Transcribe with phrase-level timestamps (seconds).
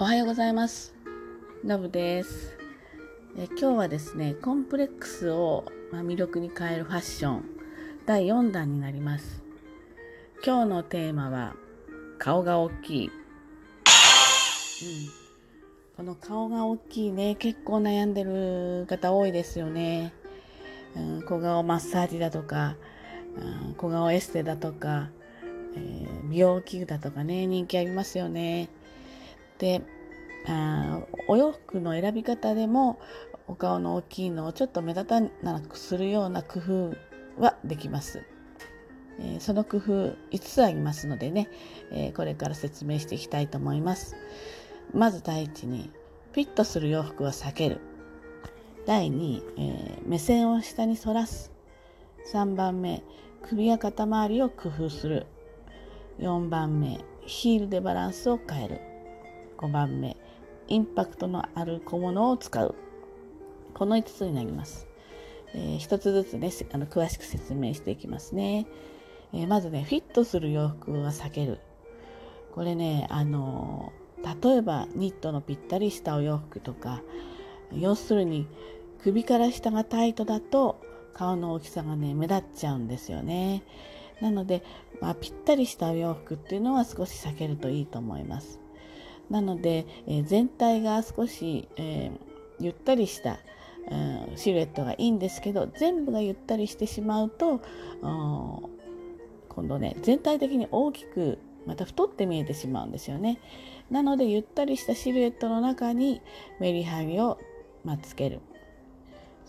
[0.00, 0.94] おはようございます。
[1.64, 2.56] のぶです
[3.36, 3.46] え。
[3.46, 7.44] 今日はですね、コンプレックスを、ま、魅力に変えるファッション
[8.06, 9.42] 第4弾になります。
[10.46, 11.56] 今日のテーマは
[12.20, 13.08] 顔が大きい。
[13.08, 13.12] うん、
[15.96, 20.12] この顔が大きいね、結構悩んでる方多いですよね。
[20.94, 22.76] うん、小顔マッサージだとか、
[23.36, 25.10] うん、小顔エステだとか、
[25.74, 28.68] えー美容器具だとかね、人気ありますよね。
[29.58, 29.82] で
[30.46, 32.98] あーお洋服の選び方でも
[33.46, 36.96] お顔の大きいのをちょっと目立たなくするような工夫
[37.40, 38.22] はできます。
[39.20, 41.48] えーその工夫5つありますのでね、
[41.90, 44.16] えーこれから説明していきたいと思います。
[44.94, 45.90] まず第一に
[46.32, 47.80] フィットする洋服は避ける。
[48.86, 51.52] 第2、えー目線を下に反らす。
[52.32, 53.02] 3番目
[53.42, 55.26] 首や肩周りを工夫する。
[56.18, 58.87] 4番目ヒールでバランスを変える。
[59.58, 60.16] 5番目。
[60.68, 62.74] インパクトのある小物を使う。
[63.74, 64.86] この5つになります、
[65.54, 68.66] えー一つずつねあの詳しく説明していきますね、
[69.32, 71.60] えーまずねフィットする洋服は避ける。
[72.54, 74.08] これねあのー
[74.42, 77.02] 例えばニットのぴったりしたお洋服とか
[77.72, 78.48] 要するに
[79.00, 80.80] 首から下がタイトだと
[81.14, 83.62] 顔の大きさがね目立っちゃうんですよね。
[84.20, 84.64] なので、
[85.00, 88.58] まあ、ぴったりしたお洋服っていうのは少し避けるといいと思います。
[89.30, 92.28] なので、えー全体が少し、えー
[92.60, 93.38] ゆったりした、
[93.90, 93.94] う
[94.34, 97.60] んシルエットがいいんですけど全部がゆったりしてしまうとうん
[99.48, 103.40] 今度ね全体的に大きくまた太って見えてしまうんですよね。
[103.90, 106.20] なのでゆったりしたシルエットの中に
[106.60, 107.38] メリハリを、
[107.84, 108.40] まあ、つける、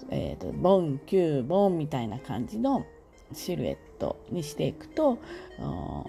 [0.10, 2.86] えーとボンキューボンみたいな感じの
[3.34, 5.18] シルエットにしていくと
[5.60, 6.04] うん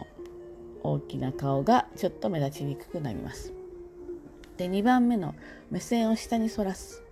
[0.82, 3.59] 大きな顔がちょっと目立ちにくくなります。
[4.60, 5.34] で2番目の
[5.70, 7.02] 目線を下に反らす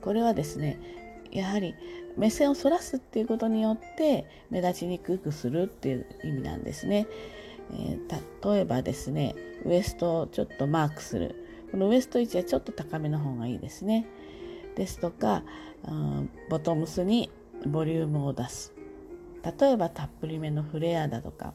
[0.00, 0.80] これはですね
[1.30, 1.74] やはり
[2.16, 7.06] 目線を反らすっていうことによって目立ちにくくするっていう意味なんですね。
[7.72, 9.34] えー例えばですね
[9.66, 14.06] ウエストをちょっとマークするこのウエスト位置はちょっと高めの方がいいですね。
[14.74, 15.42] ですとか、
[15.86, 17.30] うんボトムスに
[17.66, 18.72] ボリュームを出す
[19.60, 21.52] 例えばたっぷりめのフレアだとか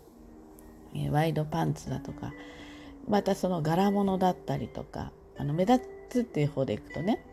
[0.94, 2.34] えーワイドパンツだとか
[3.08, 7.24] またその柄物だったりとかあの目立つっていう方でいくとね。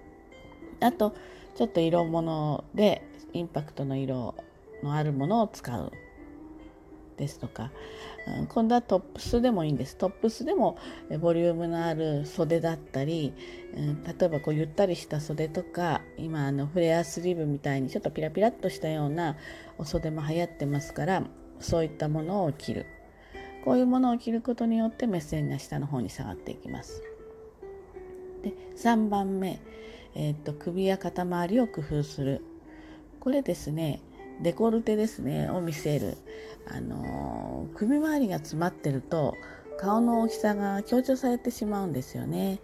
[0.81, 1.15] あと
[1.57, 3.03] ちょっと色物で
[3.33, 4.35] インパクトの色
[4.83, 5.93] のあるものを使う。
[7.21, 7.71] ですとか、
[8.27, 9.97] うん今度はトップスでもいいんです。
[9.97, 10.79] トップスでも
[11.21, 13.35] ボリュームのある袖だったり、
[13.77, 19.37] うん例えばこうゆったりした袖とか今あのフレアスリーブみたいにちょっとピラピラっとしたような
[19.77, 21.23] お袖も流行ってますから
[21.61, 22.87] そういったものを着る。
[23.65, 27.03] こういうものを着ることによって目線が下の方に下がっていきます。
[28.43, 29.61] で3番目、
[30.15, 32.45] えー、と首や肩周りを工夫する。
[33.21, 34.01] これですね
[34.41, 36.17] デコルテですねを見せる、
[36.67, 39.35] あの首周りが詰まってると
[39.79, 42.61] 顔の大きさが強調されてしまうんですよね。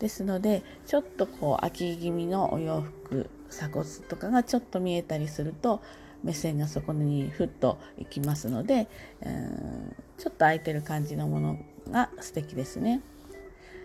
[0.00, 5.82] ですのでちょっとこう秋気味のお洋服鎖骨とかがちょっと見えたりすると
[6.24, 8.88] 目線がそこにふっといきますので、
[9.24, 11.58] うんちょっと空いてる感じのもの
[11.90, 13.00] が素敵ですね。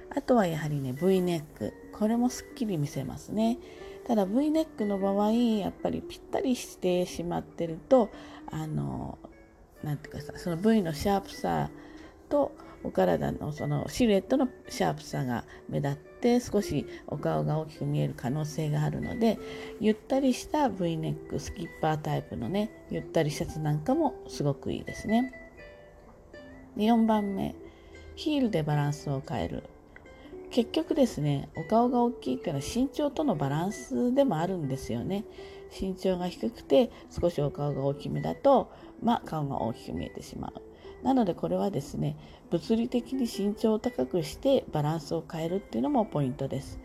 [0.09, 1.73] あとはやはりね V ネック。
[1.93, 3.57] これもすっきり見せますね。
[4.05, 8.11] ただ V ネックの場合やっぱりぴったりしてしまってると
[8.51, 9.17] あの
[9.83, 11.69] なんていうかさその V のシャープさ
[12.29, 12.51] と
[12.83, 19.39] お体のそのシルエットのシャープさが目立って少しお顔が大きく見える可能性があるので
[19.79, 25.33] ゆったりした V ネックスキッパータイプのねゆったりシャツなんかもすごくいいですね。
[26.77, 27.55] で4番目。
[28.15, 29.63] ヒールでバランスを変える。
[30.55, 35.25] 結局ですねお顔が大きいっていうのは身長とのバランスでもあるんですよね。
[35.77, 38.71] 身長が低くて少しお顔が大きめだと
[39.03, 41.05] まあ顔が大きく見えてしまう。
[41.05, 42.15] なのでこれはですね
[42.51, 46.79] 物理的に身長を高くしてバランスを変えるっていうのもポイントです。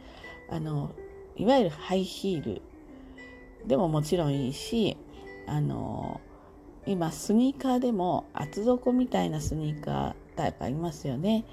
[0.49, 0.91] あの
[1.37, 2.63] いわゆるハイヒール
[3.69, 4.97] でももちろんいいし
[5.47, 6.21] あの
[6.87, 11.45] 今スニーカーでも厚底みたいなスニーカータイプありますよね。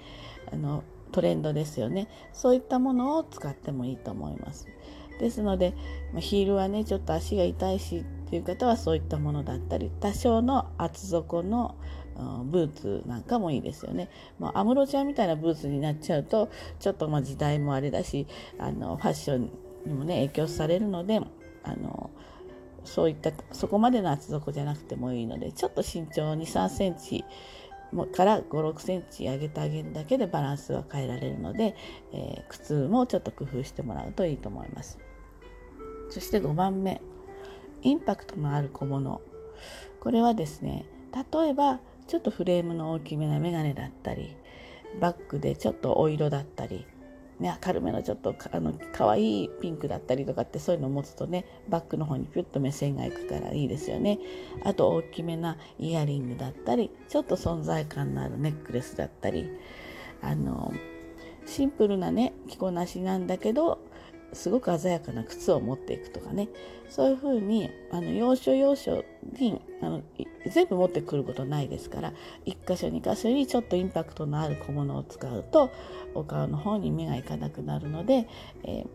[0.52, 4.68] あのトレンドですよねそういったものを使ってもいいと思います
[5.20, 5.74] ですので
[6.18, 11.76] ヒールはねちょっと足が痛いしっていう方はそういったものだったり多少の厚底の
[12.46, 14.10] ブーツなんかもいいですよね。
[14.40, 16.50] もう安室ちゃんみたいなブーツになっちゃうと
[16.80, 18.28] ちょっとま時代もあれだし
[18.58, 19.50] あのファッション
[19.86, 21.22] にもね影響されるので
[21.64, 22.10] あの
[22.84, 27.24] そういったそこまでの厚底じゃなくてもいいのでちょっと身長2 3センチ
[28.12, 31.76] から5、6センチ上げてあげるだけでバランスは変えられるので、
[32.12, 35.00] えー、靴もちょっと工夫してもらうといいと思います。
[36.10, 37.02] そして5番目、
[37.82, 39.22] インパクトのある小物。
[40.00, 44.36] これはですね、例えばちょっとフレームの大きめなメガネだったり、
[45.00, 46.86] バッグでちょっとお色だったり、
[47.40, 54.18] ね、明るめのちょっとあの可愛いピンクだったりとかってそういうのを持つとねバッグの方にピュッと目線がいくからいいですよね。
[54.64, 59.52] あと大きめなイヤリングだったりちょっと存在感のあるネックレスだったり
[60.22, 60.74] あの
[61.46, 63.80] シンプルなね着こなしなんだけど
[64.34, 66.50] すごく鮮やかな靴を持っていくとかね
[66.90, 69.04] そういうふうにあの要所要所
[69.40, 70.04] にあの
[70.50, 72.14] 全部持ってくることないですから
[72.46, 75.72] 1箇所2箇所にちょっとインパクトのある小物を使うと
[76.14, 78.28] お顔の方に目がいかなくなるので、
[78.64, 78.88] えー、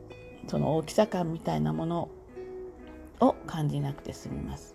[0.49, 2.09] その大きさ感みたいなもの
[3.21, 4.75] を感じなくて済みます。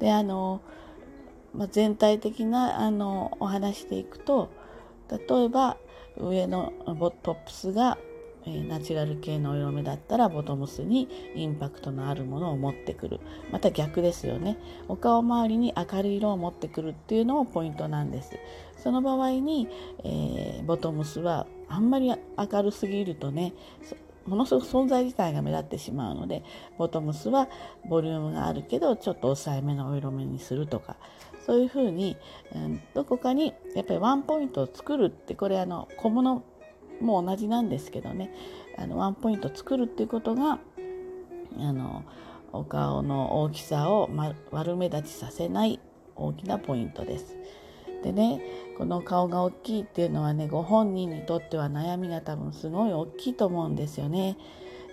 [0.00, 0.62] であの、
[1.54, 4.50] まあ、全体的なあのお話でいくと
[5.10, 5.76] 例えば
[6.16, 6.72] 上の
[7.22, 7.98] トップスが
[8.48, 13.20] えナチュラル系のお色目だったらボトムスにインパクトのあるものを持ってくる。
[13.50, 14.58] また逆ですよね。
[14.88, 18.38] お顔周りに明るい色を持ってくるっていうのもポイントなんです。
[18.76, 19.68] その場合に、
[20.04, 23.52] えー、ボトムスはあんまり明るすぎるとね
[24.26, 26.44] ものすごく存在自体が目立ってしまうので
[26.76, 27.48] ボトムスは
[27.88, 30.96] ボリュームがあるけどちょっと抑えめのお色目にするとか
[31.44, 32.16] そういうふうに、
[32.54, 36.44] うん、どこかにやっぱりワンポイントを作るってこれあの小物
[37.00, 38.32] も同じなんですけどね
[38.76, 40.58] あのワンポイント作るっていうことが
[41.58, 42.04] あの
[42.52, 45.80] お顔の大きさを、ま、悪目立ちさせない
[46.16, 47.36] 大きなポイントです。
[48.02, 48.40] でね
[48.76, 54.36] この顔が大きいっていうのはねご本人にとっては悩みが多分すごい大きいと思うんですよね。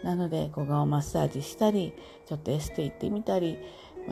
[0.04, 1.94] なので小顔マッサージしたり
[2.26, 3.58] ちょっとエステ行ってみたり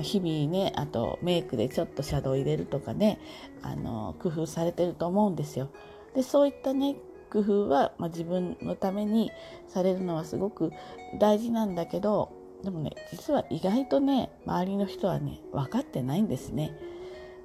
[0.01, 3.19] 日々ねあとメイクでちょっとシャドウ入れるとかね
[3.61, 5.69] あの工夫されてると思うんですよ。
[6.15, 6.95] でそういったね
[7.33, 9.31] 工夫は、まあ、自分のために
[9.67, 10.71] されるのはすごく
[11.19, 12.31] 大事なんだけど
[12.63, 16.77] でもね実は意外とね周りの人はね分かってないんですね。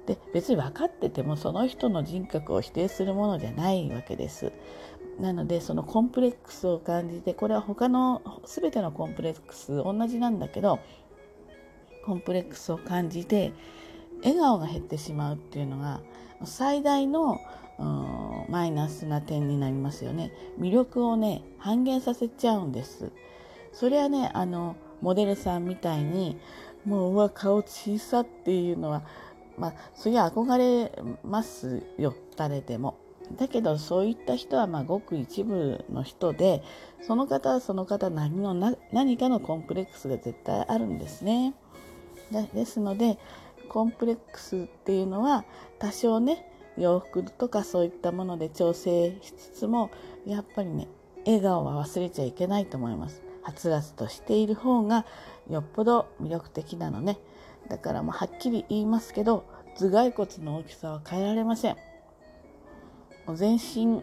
[0.05, 4.51] で別に分かっててもその人の人格を否定するものじゃないわけです。
[5.19, 10.79] なのでそのコンプレックスを感じてこれは他の全てのコンプレックス同じなんだけど
[12.05, 13.51] コンプレックスを感じて
[14.23, 15.99] 笑顔が減ってしまうっていうのが
[16.45, 17.39] 最大の
[17.79, 20.31] マイナスな点になりますよね。
[20.59, 23.11] 魅力をね半減させちゃうんです。
[23.71, 26.37] それはねあのモデルさんみたいに
[26.85, 29.03] もううわ顔小さっていうのは
[29.57, 30.91] まあそれは憧れ
[31.23, 32.97] ますよ誰でも。
[33.37, 36.63] だけどそういった人はまあごく一部の人で
[37.01, 38.55] その方はその方何の
[38.91, 41.53] 何かのコンプレックスが絶対あるんですね。
[42.53, 43.17] ですので
[43.69, 45.45] コンプレックスっていうのは
[45.77, 46.45] 多少ね
[46.79, 49.91] 洋服とかそういったもので調整しつつも
[50.25, 50.87] やっぱりね
[51.25, 53.21] 笑顔は忘れちゃいけないと思います。
[53.41, 55.05] はつらつとしている方が
[55.49, 57.17] よっぽど魅力的なのね。
[57.67, 59.45] だからもうはっきり言いますけど
[59.77, 61.77] 頭蓋骨の大きさは変えられません。
[63.25, 64.01] もう全身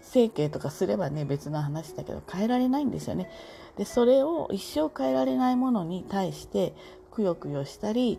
[0.00, 3.30] 整形とかすればね別の話だけど変えられないんですよね。
[3.76, 6.74] でそれを一生変えられないものに対して
[7.10, 8.18] くよくよしたり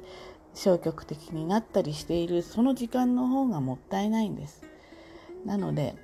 [0.59, 4.61] 消極的になったりしているその時間の方がもったいないんです。
[5.45, 5.95] なので、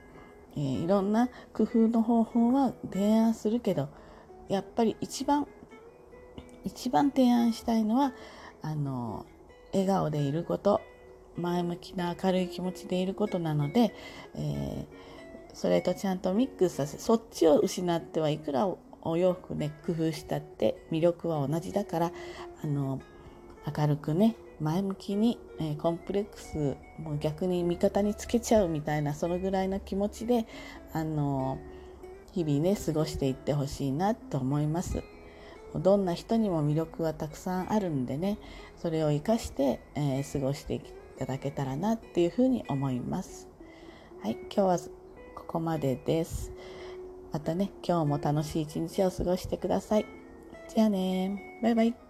[0.55, 3.89] えー、いろんな工夫の方法は提案するけど
[4.47, 5.45] やっぱり一番
[6.63, 8.13] 一番提案したいのは
[8.61, 9.25] あの
[9.73, 10.79] 笑顔でいること
[11.35, 13.93] 前向きな明るい気持ちでいることなので、
[14.35, 14.85] えー、
[15.53, 18.69] それとちゃんとミックスさせそっちを失ってはいくら
[19.01, 22.11] お洋服ね工夫したって魅力は同じだから
[22.63, 23.01] あの
[23.77, 30.45] 明るくね前向きに、えー、コンプレックスもう逆に味方につけちゃうみたいなそのぐらいの気持ちで
[30.93, 31.59] あの
[32.31, 35.03] 日々ね過ごしていってほしいなと思います。
[35.75, 38.37] どんな人にも魅力はたくさんあるんでね
[38.77, 40.81] それを生かして、えー、過ごしてい
[41.19, 43.49] ただけたらなっていうふうに思います。
[44.21, 44.77] はい、今日は
[45.35, 46.51] ここまでです。
[47.31, 50.05] またね、今日も楽しい一日を過ごしてください。
[50.73, 52.04] じゃあねバイバイ。